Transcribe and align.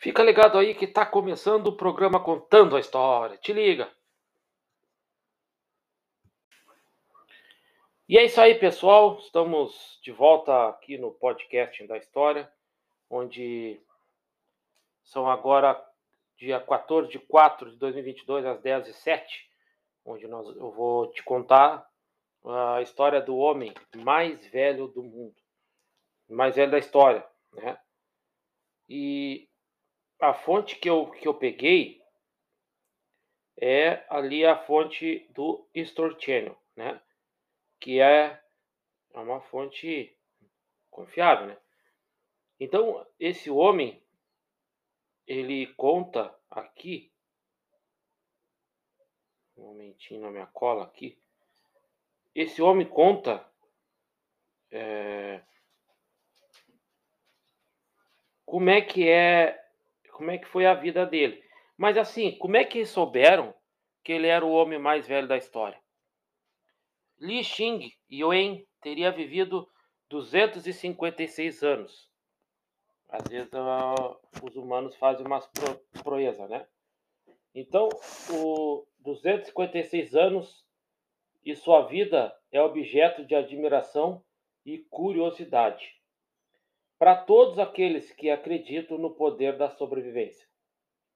Fica 0.00 0.22
ligado 0.22 0.56
aí 0.56 0.74
que 0.74 0.86
tá 0.86 1.04
começando 1.04 1.66
o 1.66 1.76
programa 1.76 2.18
Contando 2.18 2.74
a 2.74 2.80
História. 2.80 3.36
Te 3.36 3.52
liga! 3.52 3.92
E 8.08 8.16
é 8.16 8.24
isso 8.24 8.40
aí, 8.40 8.54
pessoal. 8.54 9.18
Estamos 9.18 10.00
de 10.02 10.10
volta 10.10 10.70
aqui 10.70 10.96
no 10.96 11.12
podcast 11.12 11.86
da 11.86 11.98
História, 11.98 12.50
onde 13.10 13.78
são 15.04 15.28
agora 15.28 15.78
dia 16.38 16.58
14 16.58 17.10
de 17.10 17.18
4 17.18 17.70
de 17.70 17.76
2022, 17.76 18.46
às 18.46 18.58
10 18.62 18.84
h 18.84 18.92
07 18.94 19.50
onde 20.02 20.26
nós, 20.26 20.46
eu 20.56 20.70
vou 20.70 21.10
te 21.10 21.22
contar 21.22 21.86
a 22.42 22.80
história 22.80 23.20
do 23.20 23.36
homem 23.36 23.74
mais 23.98 24.46
velho 24.46 24.88
do 24.88 25.02
mundo, 25.02 25.36
mais 26.26 26.56
velho 26.56 26.70
da 26.70 26.78
história, 26.78 27.22
né? 27.52 27.78
E 28.88 29.49
a 30.20 30.34
fonte 30.34 30.76
que 30.76 30.88
eu, 30.88 31.10
que 31.10 31.26
eu 31.26 31.34
peguei 31.34 32.00
é 33.56 34.04
ali 34.08 34.44
a 34.44 34.56
fonte 34.56 35.26
do 35.30 35.68
History 35.74 36.16
Channel, 36.20 36.56
né? 36.76 37.00
Que 37.78 38.00
é 38.00 38.42
uma 39.14 39.40
fonte 39.40 40.16
confiável, 40.90 41.46
né? 41.46 41.58
Então, 42.58 43.06
esse 43.18 43.50
homem, 43.50 44.02
ele 45.26 45.66
conta 45.74 46.38
aqui, 46.50 47.10
um 49.56 49.62
momentinho 49.62 50.20
na 50.20 50.30
minha 50.30 50.46
cola 50.46 50.84
aqui, 50.84 51.18
esse 52.34 52.60
homem 52.62 52.86
conta 52.86 53.46
é, 54.70 55.42
como 58.44 58.70
é 58.70 58.80
que 58.80 59.08
é, 59.08 59.59
como 60.20 60.32
é 60.32 60.36
que 60.36 60.48
foi 60.48 60.66
a 60.66 60.74
vida 60.74 61.06
dele. 61.06 61.42
Mas 61.78 61.96
assim, 61.96 62.36
como 62.36 62.54
é 62.54 62.62
que 62.62 62.84
souberam 62.84 63.54
que 64.04 64.12
ele 64.12 64.26
era 64.26 64.44
o 64.44 64.52
homem 64.52 64.78
mais 64.78 65.08
velho 65.08 65.26
da 65.26 65.38
história? 65.38 65.80
Li 67.18 67.42
Xing 67.42 67.90
Yuan 68.12 68.58
teria 68.82 69.10
vivido 69.10 69.66
256 70.10 71.62
anos. 71.62 72.10
Às 73.08 73.26
vezes 73.28 73.50
uh, 73.54 74.20
os 74.42 74.54
humanos 74.56 74.94
fazem 74.96 75.26
umas 75.26 75.46
pro, 75.46 76.02
proezas, 76.02 76.50
né? 76.50 76.66
Então, 77.54 77.88
o 78.30 78.86
256 78.98 80.14
anos 80.14 80.66
e 81.42 81.56
sua 81.56 81.86
vida 81.86 82.30
é 82.52 82.60
objeto 82.60 83.24
de 83.24 83.34
admiração 83.34 84.22
e 84.66 84.80
curiosidade 84.90 85.98
para 87.00 87.16
todos 87.16 87.58
aqueles 87.58 88.12
que 88.12 88.28
acreditam 88.28 88.98
no 88.98 89.14
poder 89.14 89.56
da 89.56 89.70
sobrevivência. 89.70 90.46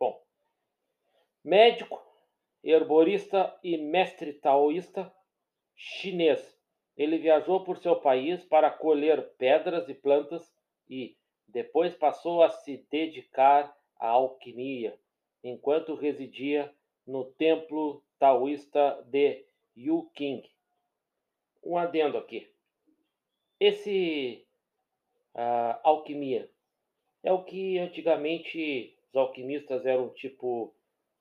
Bom, 0.00 0.18
médico, 1.44 2.02
herborista 2.62 3.54
e 3.62 3.76
mestre 3.76 4.32
taoísta 4.32 5.14
chinês, 5.76 6.58
ele 6.96 7.18
viajou 7.18 7.64
por 7.64 7.76
seu 7.76 7.96
país 7.96 8.42
para 8.46 8.70
colher 8.70 9.34
pedras 9.36 9.86
e 9.86 9.92
plantas 9.92 10.50
e 10.88 11.18
depois 11.46 11.94
passou 11.94 12.42
a 12.42 12.48
se 12.48 12.78
dedicar 12.90 13.76
à 14.00 14.08
alquimia, 14.08 14.98
enquanto 15.42 15.94
residia 15.94 16.74
no 17.06 17.26
templo 17.32 18.02
taoísta 18.18 19.02
de 19.10 19.44
Yu 19.76 20.10
King. 20.14 20.50
Um 21.62 21.76
adendo 21.76 22.16
aqui. 22.16 22.50
Esse 23.60 24.43
uh, 25.34 25.78
alquimia 25.82 26.50
é 27.24 27.32
o 27.32 27.42
que 27.42 27.78
antigamente 27.78 28.94
os 29.08 29.16
alquimistas 29.16 29.86
eram 29.86 30.10
tipo 30.10 30.74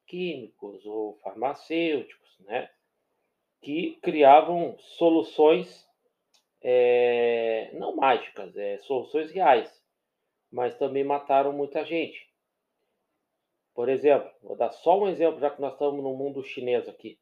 químicos 0.05 0.85
ou 0.85 1.17
farmacêuticos, 1.23 2.37
né? 2.41 2.69
Que 3.61 3.97
criavam 4.01 4.77
soluções 4.79 5.89
é, 6.61 7.71
não 7.73 7.95
mágicas, 7.95 8.55
é, 8.57 8.77
soluções 8.79 9.31
reais, 9.31 9.81
mas 10.51 10.77
também 10.77 11.05
mataram 11.05 11.53
muita 11.53 11.85
gente. 11.85 12.29
Por 13.73 13.87
exemplo, 13.87 14.29
vou 14.41 14.57
dar 14.57 14.71
só 14.71 14.99
um 14.99 15.07
exemplo, 15.07 15.39
já 15.39 15.49
que 15.49 15.61
nós 15.61 15.73
estamos 15.73 16.03
no 16.03 16.15
mundo 16.15 16.43
chinês 16.43 16.87
aqui. 16.87 17.17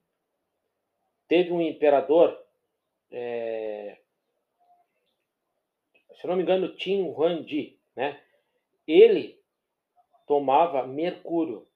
Teve 1.27 1.51
um 1.51 1.61
imperador, 1.61 2.37
é, 3.11 4.00
se 6.21 6.27
não 6.27 6.35
me 6.35 6.43
engano, 6.43 6.73
Qin 6.75 7.09
Huangdi, 7.09 7.79
né? 7.95 8.21
Ele 8.87 9.41
tomava 10.27 10.85
mercúrio. 10.85 11.67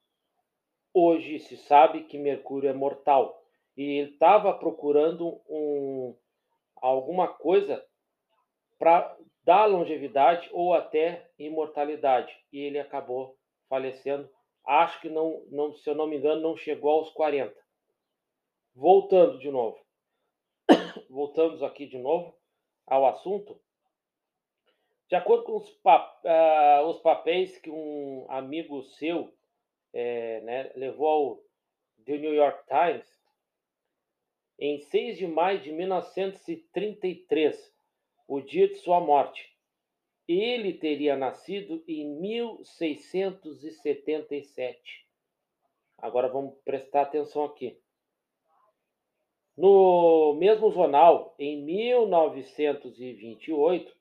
Hoje 0.94 1.40
se 1.40 1.58
sabe 1.58 2.04
que 2.04 2.18
mercúrio 2.18 2.70
é 2.70 2.74
mortal. 2.74 3.44
E 3.76 3.84
ele 3.84 4.12
estava 4.12 4.54
procurando 4.54 5.42
um, 5.50 6.16
alguma 6.78 7.28
coisa 7.28 7.86
para 8.80 9.18
dar 9.44 9.66
longevidade 9.66 10.50
ou 10.54 10.74
até 10.74 11.30
imortalidade. 11.38 12.34
E 12.54 12.60
ele 12.60 12.80
acabou 12.80 13.36
falecendo. 13.68 14.30
Acho 14.64 15.02
que 15.02 15.10
não, 15.10 15.44
não, 15.50 15.74
se 15.74 15.90
eu 15.90 15.96
não 15.96 16.08
me 16.08 16.18
engano, 16.18 16.42
não 16.42 16.56
chegou 16.56 16.92
aos 16.92 17.10
40 17.12 17.66
voltando 18.76 19.40
de 19.40 19.50
novo, 19.50 19.80
voltamos 21.10 21.64
aqui 21.64 21.88
de 21.88 21.98
novo 21.98 22.36
ao 22.86 23.06
assunto. 23.08 23.60
De 25.08 25.16
acordo 25.16 25.44
com 25.44 25.58
os, 25.58 25.70
pap 25.84 26.26
uh, 26.26 26.88
os 26.88 27.00
papéis 27.00 27.60
que 27.60 27.70
um 27.70 28.26
amigo 28.30 28.82
seu 28.84 29.32
é, 29.94 30.42
né, 30.42 30.72
levou 30.76 31.08
ao 31.08 31.40
The 32.06 32.18
New 32.18 32.34
York 32.34 32.66
Times, 32.68 33.08
em 34.58 34.80
6 34.80 35.18
de 35.18 35.28
maio 35.28 35.62
de 35.62 35.72
1933, 35.72 37.72
o 38.28 38.42
dia 38.42 38.68
de 38.68 38.74
sua 38.76 39.00
morte, 39.00 39.56
ele 40.28 40.74
teria 40.74 41.16
nascido 41.16 41.84
em 41.88 42.20
1677. 42.20 45.06
Agora 45.98 46.28
vamos 46.28 46.58
prestar 46.64 47.04
atenção 47.04 47.46
aqui. 47.46 47.80
No 49.56 50.36
mesmo 50.40 50.72
jornal, 50.72 51.36
em 51.40 51.64
1928, 51.64 53.96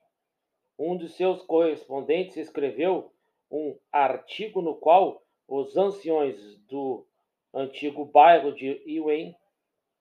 um 0.79 0.97
de 0.97 1.09
seus 1.09 1.43
correspondentes 1.43 2.37
escreveu 2.37 3.12
um 3.51 3.79
artigo 3.93 4.61
no 4.61 4.75
qual 4.75 5.23
os 5.47 5.77
anciões 5.77 6.59
do 6.67 7.07
antigo 7.53 8.05
bairro 8.05 8.53
de 8.53 8.83
Iwen 8.87 9.37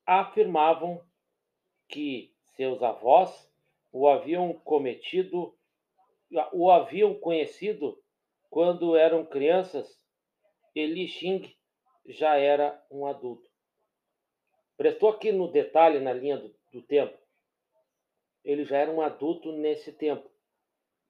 afirmavam 0.05 1.01
que 1.87 2.33
seus 2.55 2.81
avós 2.81 3.51
o 3.91 4.07
haviam 4.07 4.53
cometido, 4.53 5.55
o 6.51 6.71
haviam 6.71 7.13
conhecido 7.13 8.01
quando 8.49 8.95
eram 8.95 9.25
crianças 9.25 10.01
e 10.75 10.85
Li 10.85 11.07
Xing 11.07 11.55
já 12.07 12.35
era 12.37 12.83
um 12.89 13.05
adulto. 13.05 13.47
Prestou 14.75 15.09
aqui 15.09 15.31
no 15.31 15.51
detalhe, 15.51 15.99
na 15.99 16.11
linha 16.11 16.37
do, 16.37 16.53
do 16.71 16.81
tempo. 16.81 17.17
Ele 18.43 18.65
já 18.65 18.77
era 18.77 18.91
um 18.91 19.01
adulto 19.01 19.51
nesse 19.51 19.93
tempo. 19.93 20.32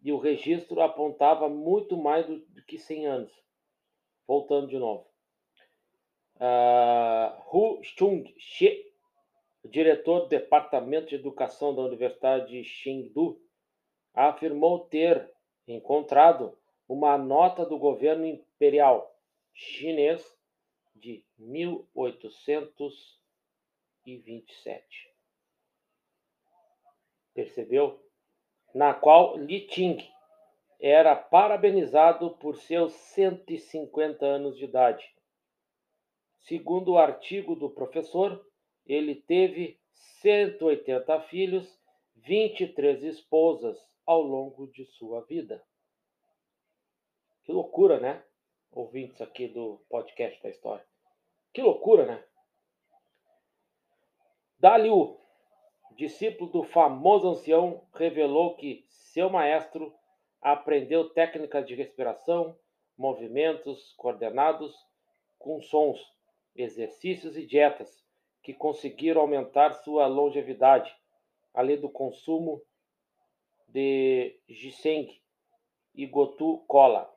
E 0.03 0.11
o 0.11 0.17
registro 0.17 0.81
apontava 0.81 1.47
muito 1.47 1.95
mais 1.95 2.27
do, 2.27 2.39
do 2.39 2.63
que 2.65 2.77
100 2.77 3.07
anos. 3.07 3.43
Voltando 4.27 4.67
de 4.67 4.77
novo. 4.77 5.07
Uh, 6.35 7.41
Hu 7.51 7.81
Chung-she, 7.83 8.91
diretor 9.63 10.21
do 10.21 10.27
Departamento 10.27 11.07
de 11.07 11.15
Educação 11.15 11.73
da 11.73 11.81
Universidade 11.81 12.51
de 12.51 12.63
Chengdu, 12.63 13.41
afirmou 14.13 14.79
ter 14.79 15.31
encontrado 15.67 16.57
uma 16.87 17.17
nota 17.17 17.65
do 17.65 17.77
governo 17.77 18.25
imperial 18.25 19.17
chinês 19.53 20.23
de 20.95 21.25
1800 21.37 23.21
e 24.05 24.17
27. 24.17 25.13
Percebeu? 27.33 28.02
Na 28.73 28.93
qual 28.93 29.37
Li 29.37 29.61
Ting 29.67 29.97
era 30.79 31.15
parabenizado 31.15 32.31
por 32.31 32.57
seus 32.57 32.91
150 32.93 34.25
anos 34.25 34.57
de 34.57 34.65
idade. 34.65 35.05
Segundo 36.39 36.93
o 36.93 36.97
artigo 36.97 37.55
do 37.55 37.69
professor, 37.69 38.45
ele 38.85 39.15
teve 39.15 39.79
180 40.21 41.21
filhos, 41.21 41.79
23 42.15 43.03
esposas 43.03 43.77
ao 44.05 44.21
longo 44.21 44.67
de 44.67 44.85
sua 44.85 45.21
vida. 45.21 45.63
Que 47.45 47.51
loucura, 47.51 47.99
né? 47.99 48.23
Ouvintes 48.71 49.21
aqui 49.21 49.47
do 49.47 49.81
podcast 49.89 50.41
da 50.41 50.49
história. 50.49 50.85
Que 51.53 51.61
loucura, 51.61 52.05
né? 52.05 52.23
Daliu, 54.59 55.19
discípulo 55.95 56.49
do 56.49 56.63
famoso 56.63 57.29
ancião, 57.29 57.81
revelou 57.93 58.55
que 58.55 58.85
seu 58.87 59.29
maestro 59.29 59.93
aprendeu 60.41 61.09
técnicas 61.09 61.65
de 61.65 61.75
respiração, 61.75 62.57
movimentos 62.97 63.93
coordenados 63.97 64.75
com 65.39 65.61
sons, 65.61 65.99
exercícios 66.55 67.37
e 67.37 67.45
dietas 67.45 68.03
que 68.41 68.53
conseguiram 68.53 69.21
aumentar 69.21 69.73
sua 69.73 70.05
longevidade, 70.05 70.93
além 71.53 71.79
do 71.79 71.89
consumo 71.89 72.61
de 73.67 74.37
ginseng 74.47 75.09
e 75.95 76.05
gotu 76.05 76.63
cola. 76.67 77.11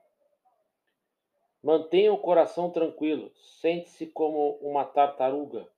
Mantenha 1.63 2.13
o 2.13 2.19
coração 2.19 2.71
tranquilo, 2.71 3.33
sente-se 3.35 4.07
como 4.07 4.57
uma 4.61 4.85
tartaruga. 4.85 5.69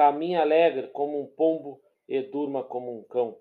Caminhe 0.00 0.36
alegre 0.36 0.88
como 0.88 1.20
um 1.20 1.26
pombo 1.26 1.78
e 2.08 2.22
durma 2.22 2.64
como 2.64 2.98
um 2.98 3.02
cão. 3.02 3.36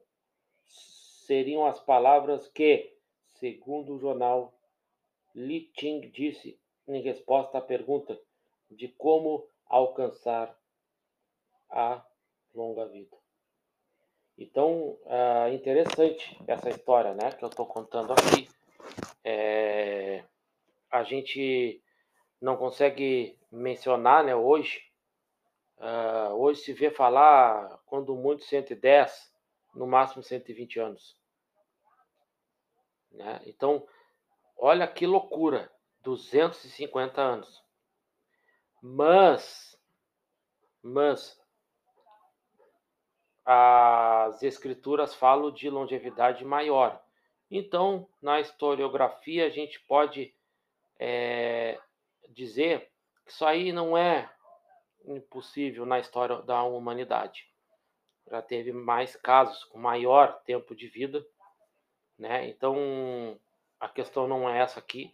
Seriam 1.26 1.66
as 1.66 1.80
palavras 1.80 2.50
que, 2.50 2.98
segundo 3.36 3.96
o 3.96 3.98
jornal, 3.98 4.54
Li 5.34 5.72
Ching 5.74 6.02
disse 6.10 6.60
em 6.86 7.02
resposta 7.02 7.60
à 7.60 7.62
pergunta 7.62 8.20
de 8.70 8.90
como 8.90 9.48
alcançar 9.68 10.54
a 11.70 12.06
longa 12.54 12.86
vida. 12.88 13.16
Então, 14.38 14.98
é 15.06 15.54
interessante 15.54 16.38
essa 16.46 16.70
história, 16.70 17.14
né, 17.14 17.32
que 17.32 17.46
eu 17.46 17.48
estou 17.48 17.66
contando 17.66 18.12
aqui. 18.12 18.50
É, 19.24 20.26
a 20.92 21.04
gente 21.04 21.82
não 22.42 22.58
consegue 22.58 23.40
mencionar, 23.50 24.26
né, 24.26 24.36
hoje. 24.36 24.90
Hoje 26.50 26.62
se 26.62 26.74
vê 26.74 26.90
falar, 26.90 27.80
quando 27.86 28.16
muito, 28.16 28.44
110, 28.44 29.32
no 29.76 29.86
máximo 29.86 30.24
120 30.24 30.80
anos. 30.80 31.16
Né? 33.12 33.40
Então, 33.46 33.88
olha 34.58 34.88
que 34.88 35.06
loucura, 35.06 35.72
250 36.02 37.22
anos. 37.22 37.64
Mas, 38.82 39.80
mas, 40.82 41.40
as 43.46 44.42
escrituras 44.42 45.14
falam 45.14 45.52
de 45.52 45.70
longevidade 45.70 46.44
maior. 46.44 47.00
Então, 47.52 48.10
na 48.20 48.40
historiografia, 48.40 49.46
a 49.46 49.50
gente 49.50 49.80
pode 49.82 50.34
é, 50.98 51.80
dizer 52.30 52.92
que 53.24 53.34
isso 53.34 53.46
aí 53.46 53.72
não 53.72 53.96
é 53.96 54.34
impossível 55.16 55.86
na 55.86 56.00
história 56.00 56.38
da 56.42 56.64
humanidade. 56.64 57.48
Já 58.30 58.42
teve 58.42 58.72
mais 58.72 59.16
casos 59.16 59.64
com 59.66 59.80
maior 59.80 60.42
tempo 60.44 60.76
de 60.76 60.88
vida, 60.88 61.26
né? 62.18 62.48
Então, 62.48 63.40
a 63.80 63.90
questão 63.90 64.28
não 64.28 64.50
é 64.50 64.60
essa 64.60 64.80
aqui 64.80 65.14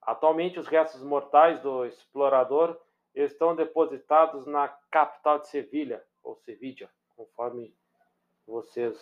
Atualmente, 0.00 0.58
os 0.58 0.66
restos 0.66 1.00
mortais 1.00 1.60
do 1.60 1.86
explorador 1.86 2.76
estão 3.14 3.54
depositados 3.54 4.46
na 4.46 4.68
capital 4.90 5.38
de 5.38 5.48
Sevilha, 5.48 6.04
ou 6.22 6.36
Sevilla, 6.36 6.90
conforme 7.16 7.74
vocês 8.46 8.98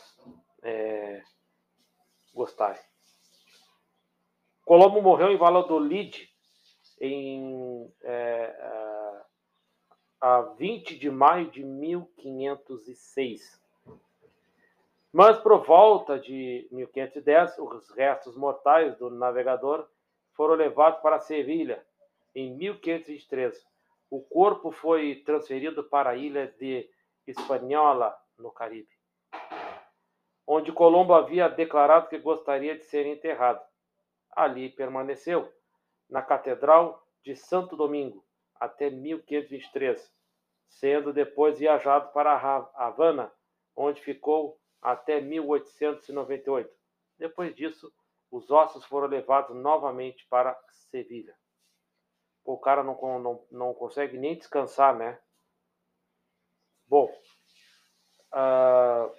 é, 0.62 1.22
gostarem. 2.34 2.82
Colombo 4.64 5.02
morreu 5.02 5.30
em 5.30 5.36
Valladolid 5.36 6.28
em 7.00 7.92
é, 8.02 8.12
é 8.12 8.90
a 10.20 10.42
20 10.42 10.98
de 10.98 11.10
maio 11.10 11.50
de 11.50 11.64
1506. 11.64 13.58
Mas 15.12 15.38
por 15.38 15.64
volta 15.64 16.18
de 16.18 16.68
1510, 16.70 17.58
os 17.58 17.90
restos 17.90 18.36
mortais 18.36 18.96
do 18.98 19.10
navegador 19.10 19.88
foram 20.34 20.54
levados 20.54 21.00
para 21.00 21.18
Sevilha 21.18 21.84
em 22.34 22.54
1523. 22.54 23.69
O 24.10 24.20
corpo 24.20 24.72
foi 24.72 25.22
transferido 25.24 25.84
para 25.84 26.10
a 26.10 26.16
ilha 26.16 26.48
de 26.58 26.90
Hispaniola, 27.26 28.18
no 28.36 28.50
Caribe, 28.50 28.88
onde 30.46 30.72
Colombo 30.72 31.14
havia 31.14 31.48
declarado 31.48 32.08
que 32.08 32.18
gostaria 32.18 32.76
de 32.76 32.84
ser 32.84 33.06
enterrado. 33.06 33.64
Ali 34.32 34.68
permaneceu 34.68 35.52
na 36.08 36.22
Catedral 36.22 37.06
de 37.22 37.36
Santo 37.36 37.76
Domingo 37.76 38.24
até 38.56 38.90
1523, 38.90 40.12
sendo 40.68 41.12
depois 41.12 41.58
viajado 41.58 42.12
para 42.12 42.34
Havana, 42.74 43.32
onde 43.76 44.00
ficou 44.00 44.58
até 44.82 45.20
1898. 45.20 46.68
Depois 47.18 47.54
disso, 47.54 47.92
os 48.30 48.50
ossos 48.50 48.84
foram 48.86 49.06
levados 49.06 49.54
novamente 49.54 50.26
para 50.28 50.58
Sevilha. 50.90 51.39
O 52.44 52.58
cara 52.58 52.82
não, 52.82 52.96
não, 53.18 53.46
não 53.50 53.74
consegue 53.74 54.18
nem 54.18 54.36
descansar, 54.36 54.96
né? 54.96 55.18
Bom, 56.86 57.08
uh, 58.32 59.14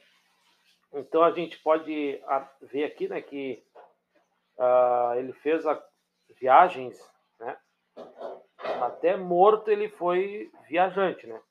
então 0.93 1.23
a 1.23 1.31
gente 1.31 1.57
pode 1.59 2.21
ver 2.61 2.83
aqui, 2.83 3.07
né, 3.07 3.21
que 3.21 3.63
uh, 4.57 5.15
ele 5.15 5.31
fez 5.33 5.65
a, 5.65 5.81
viagens, 6.39 6.99
né? 7.39 7.57
Até 8.81 9.15
morto 9.15 9.69
ele 9.69 9.89
foi 9.89 10.51
viajante, 10.67 11.27
né? 11.27 11.41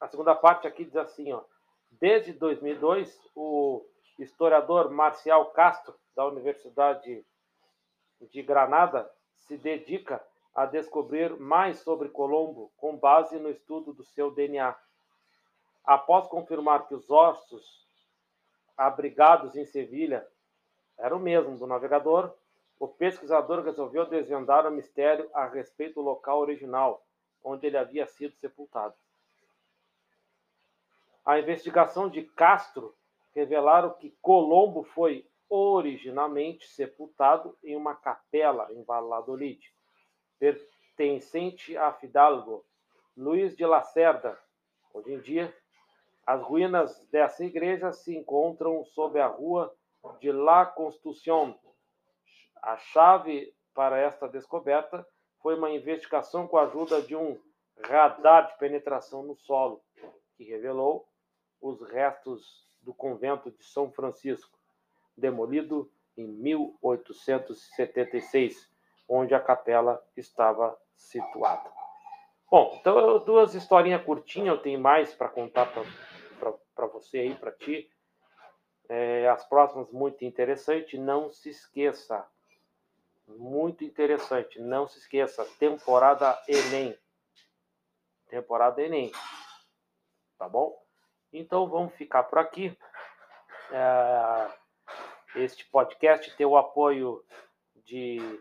A 0.00 0.08
segunda 0.08 0.34
parte 0.34 0.66
aqui 0.66 0.84
diz 0.84 0.96
assim, 0.96 1.32
ó. 1.32 1.42
Desde 1.90 2.32
2002, 2.32 3.18
o 3.34 3.84
historiador 4.18 4.90
Marcial 4.90 5.50
Castro, 5.52 5.98
da 6.14 6.26
Universidade 6.26 7.24
de 8.20 8.42
Granada, 8.42 9.10
se 9.36 9.56
dedica 9.56 10.22
a 10.54 10.66
descobrir 10.66 11.38
mais 11.38 11.78
sobre 11.80 12.08
Colombo 12.08 12.72
com 12.76 12.96
base 12.96 13.38
no 13.38 13.48
estudo 13.48 13.92
do 13.92 14.04
seu 14.04 14.30
DNA. 14.30 14.74
Após 15.84 16.26
confirmar 16.26 16.86
que 16.86 16.94
os 16.94 17.08
ossos 17.10 17.86
abrigados 18.76 19.56
em 19.56 19.64
Sevilha 19.64 20.26
era 20.98 21.16
o 21.16 21.20
mesmo 21.20 21.56
do 21.56 21.66
navegador, 21.66 22.34
o 22.78 22.86
pesquisador 22.86 23.64
resolveu 23.64 24.06
desvendar 24.06 24.66
o 24.66 24.70
mistério 24.70 25.28
a 25.32 25.46
respeito 25.46 25.94
do 25.94 26.02
local 26.02 26.40
original 26.40 27.02
onde 27.42 27.66
ele 27.66 27.76
havia 27.76 28.06
sido 28.06 28.36
sepultado. 28.36 28.94
A 31.24 31.38
investigação 31.38 32.08
de 32.08 32.22
Castro 32.22 32.94
revelaram 33.34 33.90
que 33.90 34.16
Colombo 34.22 34.82
foi 34.82 35.26
originalmente 35.48 36.66
sepultado 36.68 37.56
em 37.62 37.76
uma 37.76 37.94
capela 37.94 38.72
em 38.72 38.82
Valladolid, 38.82 39.60
pertencente 40.38 41.76
a 41.76 41.92
Fidalgo 41.92 42.64
Luiz 43.16 43.56
de 43.56 43.64
Lacerda. 43.64 44.38
Hoje 44.92 45.12
em 45.12 45.20
dia, 45.20 45.56
as 46.26 46.42
ruínas 46.42 47.06
dessa 47.10 47.44
igreja 47.44 47.92
se 47.92 48.16
encontram 48.16 48.84
sob 48.84 49.18
a 49.18 49.26
rua 49.26 49.74
de 50.20 50.30
La 50.30 50.66
Constitución. 50.66 51.58
A 52.62 52.76
chave 52.76 53.54
para 53.74 53.98
esta 53.98 54.28
descoberta 54.28 55.06
foi 55.40 55.54
uma 55.54 55.70
investigação 55.70 56.46
com 56.46 56.58
a 56.58 56.64
ajuda 56.64 57.00
de 57.00 57.16
um 57.16 57.40
radar 57.84 58.48
de 58.48 58.58
penetração 58.58 59.22
no 59.22 59.36
solo, 59.36 59.82
que 60.36 60.44
revelou 60.44 61.08
os 61.60 61.80
restos 61.82 62.66
do 62.82 62.92
convento 62.92 63.50
de 63.50 63.64
São 63.64 63.90
Francisco, 63.90 64.57
demolido 65.18 65.90
em 66.16 66.26
1876, 66.26 68.70
onde 69.08 69.34
a 69.34 69.40
capela 69.40 70.00
estava 70.16 70.78
situada. 70.96 71.70
Bom, 72.50 72.78
então 72.80 73.22
duas 73.24 73.54
historinhas 73.54 74.02
curtinhas 74.04 74.56
eu 74.56 74.62
tenho 74.62 74.80
mais 74.80 75.14
para 75.14 75.28
contar 75.28 75.70
para 76.74 76.86
você 76.86 77.18
aí, 77.18 77.34
para 77.34 77.52
ti. 77.52 77.90
É, 78.88 79.28
as 79.28 79.46
próximas 79.46 79.92
muito 79.92 80.24
interessante. 80.24 80.96
Não 80.96 81.30
se 81.30 81.50
esqueça, 81.50 82.26
muito 83.26 83.84
interessante. 83.84 84.58
Não 84.60 84.88
se 84.88 84.98
esqueça, 84.98 85.44
temporada 85.58 86.42
Enem. 86.48 86.98
Temporada 88.28 88.82
Enem. 88.82 89.12
Tá 90.38 90.48
bom? 90.48 90.82
Então 91.32 91.68
vamos 91.68 91.94
ficar 91.94 92.24
por 92.24 92.38
aqui. 92.38 92.76
É, 93.70 94.50
este 95.34 95.64
podcast 95.66 96.34
tem 96.36 96.46
o 96.46 96.56
apoio 96.56 97.24
de 97.84 98.40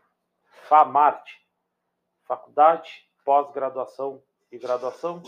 FAMART, 0.67 1.27
Faculdade, 2.24 3.10
Pós-Graduação 3.24 4.22
e 4.51 4.58
Graduação. 4.58 5.24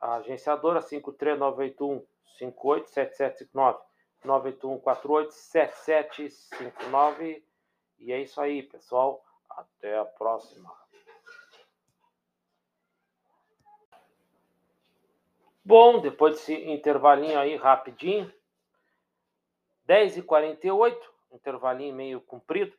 A 0.00 0.16
agenciadora 0.16 0.80
53981 0.80 2.04
587759 2.38 3.78
981 4.24 4.80
48 4.80 5.32
7759 5.32 7.44
e 7.98 8.12
é 8.12 8.20
isso 8.20 8.40
aí, 8.40 8.64
pessoal. 8.64 9.24
Até 9.48 9.96
a 9.96 10.04
próxima. 10.04 10.74
Bom, 15.64 16.00
depois 16.00 16.34
desse 16.34 16.54
intervalinho 16.68 17.38
aí 17.38 17.54
rapidinho, 17.54 18.32
10h48, 19.92 20.96
intervalinho 21.32 21.94
meio 21.94 22.20
comprido, 22.22 22.74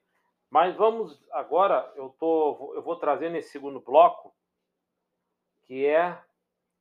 mas 0.50 0.76
vamos 0.76 1.24
agora, 1.32 1.92
eu, 1.96 2.10
tô, 2.20 2.74
eu 2.76 2.82
vou 2.82 2.96
trazer 2.96 3.30
nesse 3.30 3.52
segundo 3.52 3.80
bloco, 3.80 4.34
que 5.64 5.86
é 5.86 6.20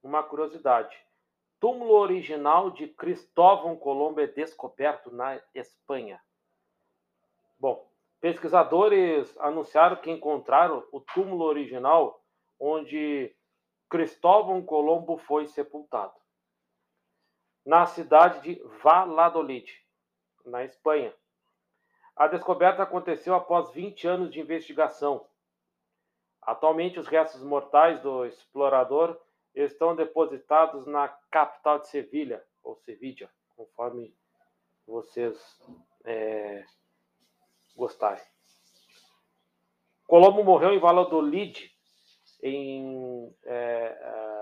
uma 0.03 0.23
curiosidade. 0.23 0.97
Túmulo 1.61 1.93
original 1.93 2.71
de 2.71 2.89
Cristóvão 2.89 3.77
Colombo 3.77 4.21
é 4.21 4.27
descoberto 4.27 5.11
na 5.15 5.39
Espanha. 5.55 6.19
Bom, 7.59 7.87
Pesquisadores 8.21 9.37
anunciaram 9.39 9.97
que 9.97 10.11
encontraram 10.11 10.87
o 10.93 11.01
túmulo 11.01 11.45
original 11.45 12.23
onde 12.59 13.35
Cristóvão 13.91 14.63
Colombo 14.63 15.19
foi 15.19 15.47
sepultado, 15.47 16.15
na 17.67 17.85
cidade 17.85 18.41
de 18.43 18.63
Valladolid, 18.83 19.83
na 20.45 20.65
Espanha. 20.65 21.15
A 22.15 22.27
descoberta 22.27 22.83
aconteceu 22.83 23.35
após 23.35 23.71
20 23.71 24.07
anos 24.07 24.31
de 24.31 24.41
investigação. 24.41 25.27
Atualmente, 26.41 26.99
os 26.99 27.07
restos 27.07 27.43
mortais 27.43 28.01
do 28.03 28.27
explorador 28.27 29.19
estão 29.55 29.95
depositados 29.95 30.87
na 30.87 31.09
capital 31.31 31.79
de 31.79 31.89
Sevilha, 31.89 32.45
ou 32.63 32.77
Sevilla, 32.77 33.31
conforme 33.57 34.15
vocês 34.87 35.39
é, 36.05 36.65
gostarem. 37.77 38.25
Colombo 40.07 40.45
morreu 40.45 40.73
em 40.75 40.79
Valladolid 40.79 41.73
em 42.43 43.35
é, 43.45 43.55
é 43.55 44.33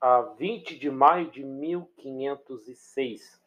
a 0.00 0.22
20 0.22 0.78
de 0.78 0.90
maio 0.90 1.30
de 1.30 1.44
1506. 1.44 3.39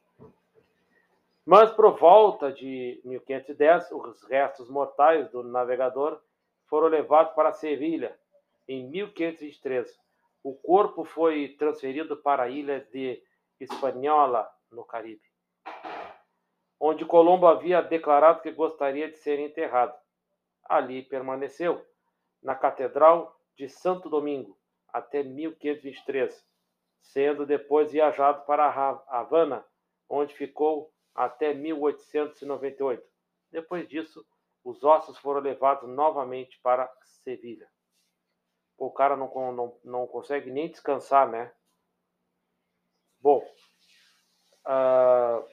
Mas 1.45 1.71
por 1.71 1.97
volta 1.97 2.51
de 2.51 3.01
1510, 3.03 3.91
os 3.91 4.23
restos 4.23 4.69
mortais 4.69 5.29
do 5.29 5.43
navegador 5.43 6.21
foram 6.67 6.88
levados 6.88 7.33
para 7.33 7.51
Sevilha 7.51 8.17
em 8.67 8.88
1523. 8.89 10.00
O 10.43 10.53
corpo 10.55 11.03
foi 11.03 11.50
transferido 11.59 12.17
para 12.17 12.43
a 12.43 12.50
ilha 12.50 12.79
de 12.91 13.21
Hispaniola, 13.59 14.50
no 14.71 14.83
Caribe 14.83 15.33
onde 16.85 17.05
Colombo 17.05 17.47
havia 17.47 17.81
declarado 17.81 18.41
que 18.41 18.51
gostaria 18.51 19.09
de 19.09 19.15
ser 19.15 19.39
enterrado. 19.39 19.97
Ali 20.65 21.01
permaneceu, 21.01 21.81
na 22.41 22.55
Catedral 22.55 23.39
de 23.55 23.69
Santo 23.69 24.09
Domingo, 24.09 24.57
até 24.89 25.23
1523, 25.23 26.45
sendo 27.01 27.45
depois 27.45 27.93
viajado 27.93 28.45
para 28.45 28.65
Havana, 29.07 29.65
onde 30.09 30.33
ficou 30.33 30.92
até 31.13 31.53
1898. 31.53 33.03
Depois 33.51 33.88
disso, 33.88 34.25
os 34.63 34.84
ossos 34.84 35.17
foram 35.17 35.41
levados 35.41 35.88
novamente 35.89 36.60
para 36.62 36.91
Sevilha. 37.24 37.70
O 38.77 38.91
cara 38.91 39.15
não, 39.15 39.32
não, 39.51 39.79
não 39.84 40.08
consegue 40.08 40.51
nem 40.51 40.70
descansar, 40.70 41.29
né? 41.29 41.53
Bom, 43.20 43.39
uh, 44.65 45.48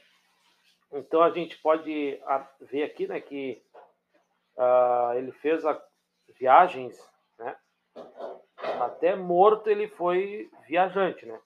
então 0.92 1.22
a 1.22 1.30
gente 1.30 1.56
pode 1.58 2.20
ver 2.60 2.82
aqui 2.82 3.06
né, 3.06 3.20
que 3.20 3.62
uh, 4.56 5.14
ele 5.14 5.30
fez 5.32 5.64
a, 5.64 5.80
viagens, 6.38 6.98
né? 7.38 7.56
Até 8.80 9.14
morto 9.14 9.68
ele 9.68 9.86
foi 9.88 10.50
viajante, 10.66 11.26
né? 11.26 11.40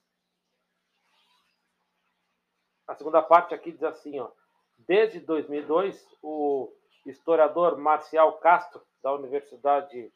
A 2.87 2.93
segunda 2.93 3.21
parte 3.21 3.53
aqui 3.53 3.71
diz 3.71 3.83
assim, 3.83 4.19
ó. 4.19 4.29
Desde 4.77 5.19
2002, 5.19 6.05
o 6.21 6.71
historiador 7.05 7.77
Marcial 7.77 8.33
Castro, 8.39 8.81
da 9.01 9.13
Universidade 9.13 10.11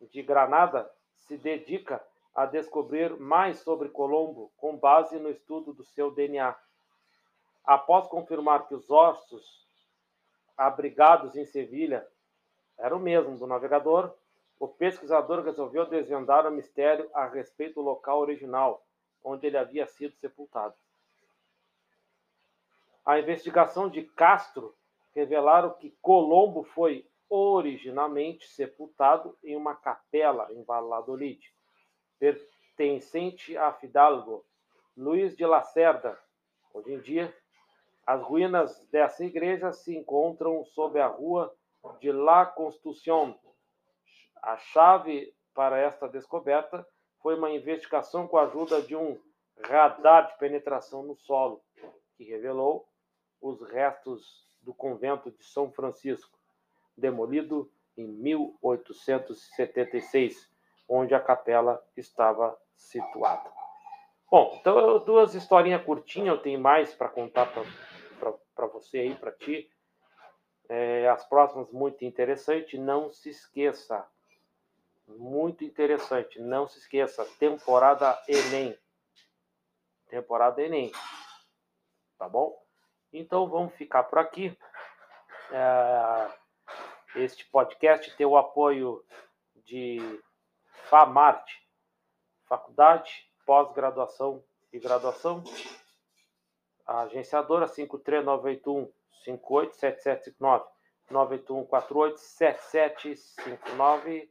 de 0.00 0.22
Granada, 0.22 0.90
se 1.16 1.36
dedica 1.36 2.02
a 2.34 2.46
descobrir 2.46 3.18
mais 3.18 3.58
sobre 3.60 3.88
Colombo 3.88 4.52
com 4.56 4.76
base 4.76 5.18
no 5.18 5.28
estudo 5.28 5.72
do 5.72 5.84
seu 5.84 6.10
DNA. 6.10 6.56
Após 7.64 8.06
confirmar 8.06 8.66
que 8.66 8.74
os 8.74 8.88
ossos 8.90 9.66
abrigados 10.56 11.36
em 11.36 11.44
Sevilha 11.44 12.06
eram 12.78 12.98
o 12.98 13.00
mesmo 13.00 13.36
do 13.36 13.46
navegador, 13.46 14.14
o 14.58 14.66
pesquisador 14.66 15.44
resolveu 15.44 15.86
desvendar 15.86 16.46
o 16.46 16.50
mistério 16.50 17.08
a 17.14 17.26
respeito 17.26 17.74
do 17.74 17.82
local 17.82 18.20
original 18.20 18.84
onde 19.22 19.46
ele 19.46 19.58
havia 19.58 19.86
sido 19.86 20.16
sepultado. 20.16 20.74
A 23.08 23.18
investigação 23.18 23.88
de 23.88 24.02
Castro 24.02 24.76
revelaram 25.14 25.70
que 25.70 25.96
Colombo 26.02 26.62
foi 26.62 27.08
originalmente 27.30 28.46
sepultado 28.46 29.34
em 29.42 29.56
uma 29.56 29.74
capela 29.74 30.52
em 30.52 30.62
Valladolid, 30.62 31.40
pertencente 32.18 33.56
a 33.56 33.72
Fidalgo 33.72 34.44
Luiz 34.94 35.34
de 35.34 35.46
Lacerda. 35.46 36.20
Hoje 36.74 36.92
em 36.92 37.00
dia, 37.00 37.34
as 38.06 38.20
ruínas 38.20 38.86
dessa 38.90 39.24
igreja 39.24 39.72
se 39.72 39.96
encontram 39.96 40.62
sob 40.66 41.00
a 41.00 41.06
rua 41.06 41.50
de 42.00 42.12
La 42.12 42.44
Constitución. 42.44 43.34
A 44.42 44.58
chave 44.58 45.34
para 45.54 45.78
esta 45.78 46.06
descoberta 46.06 46.86
foi 47.22 47.36
uma 47.36 47.50
investigação 47.50 48.28
com 48.28 48.36
a 48.36 48.42
ajuda 48.42 48.82
de 48.82 48.94
um 48.94 49.18
radar 49.64 50.30
de 50.30 50.36
penetração 50.36 51.02
no 51.02 51.16
solo, 51.16 51.64
que 52.14 52.24
revelou 52.24 52.86
os 53.48 53.60
restos 53.70 54.46
do 54.62 54.72
convento 54.74 55.30
de 55.30 55.44
São 55.44 55.70
Francisco, 55.72 56.38
demolido 56.96 57.70
em 57.96 58.06
1876, 58.06 60.50
onde 60.88 61.14
a 61.14 61.20
capela 61.20 61.80
estava 61.96 62.58
situada. 62.76 63.50
Bom, 64.30 64.58
então 64.60 65.02
duas 65.04 65.34
historinhas 65.34 65.84
curtinhas 65.84 66.36
eu 66.36 66.42
tenho 66.42 66.60
mais 66.60 66.94
para 66.94 67.08
contar 67.08 67.50
para 68.54 68.66
você 68.66 68.98
aí, 68.98 69.14
para 69.14 69.32
ti. 69.32 69.70
É, 70.68 71.08
as 71.08 71.26
próximas, 71.26 71.72
muito 71.72 72.04
interessante. 72.04 72.76
Não 72.76 73.10
se 73.10 73.30
esqueça. 73.30 74.06
Muito 75.06 75.64
interessante. 75.64 76.38
Não 76.40 76.68
se 76.68 76.78
esqueça. 76.78 77.24
Temporada 77.38 78.22
Enem. 78.28 78.78
Temporada 80.08 80.62
Enem. 80.62 80.92
Tá 82.18 82.28
bom? 82.28 82.67
Então 83.12 83.48
vamos 83.48 83.74
ficar 83.74 84.04
por 84.04 84.18
aqui. 84.18 84.56
É, 85.50 86.30
este 87.16 87.44
podcast 87.46 88.14
tem 88.16 88.26
o 88.26 88.36
apoio 88.36 89.04
de 89.64 89.98
FAMART, 90.88 91.50
Faculdade, 92.44 93.26
Pós-Graduação 93.46 94.44
e 94.72 94.78
Graduação, 94.78 95.42
a 96.86 97.00
agenciadora 97.00 97.66
53981 97.66 98.92
587759 99.24 100.64
981 101.10 101.66
48 101.66 102.18
7759 102.18 104.30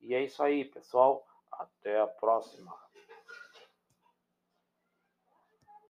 e 0.00 0.14
é 0.14 0.22
isso 0.22 0.42
aí, 0.42 0.66
pessoal. 0.66 1.26
Até 1.50 1.98
a 1.98 2.06
próxima. 2.06 2.76